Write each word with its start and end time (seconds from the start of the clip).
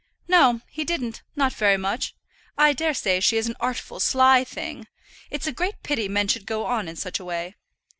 "No, 0.27 0.61
he 0.67 0.83
didn't; 0.83 1.21
not 1.35 1.53
very 1.53 1.77
much. 1.77 2.15
I 2.57 2.73
daresay 2.73 3.19
she 3.19 3.37
is 3.37 3.47
an 3.47 3.55
artful, 3.59 3.99
sly 3.99 4.43
thing! 4.43 4.87
It's 5.29 5.45
a 5.45 5.51
great 5.51 5.83
pity 5.83 6.09
men 6.09 6.27
should 6.27 6.47
go 6.47 6.65
on 6.65 6.87
in 6.87 6.95
such 6.95 7.19
a 7.19 7.25
way." 7.25 7.55